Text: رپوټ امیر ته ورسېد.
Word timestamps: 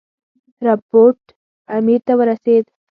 رپوټ 0.65 1.19
امیر 1.77 1.99
ته 2.07 2.13
ورسېد. 2.19 2.65